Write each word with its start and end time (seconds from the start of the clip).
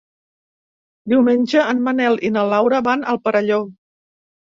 Diumenge 1.11 1.65
en 1.73 1.81
Manel 1.87 2.17
i 2.29 2.31
na 2.37 2.45
Laura 2.53 2.79
van 2.89 3.05
al 3.13 3.21
Perelló. 3.27 3.61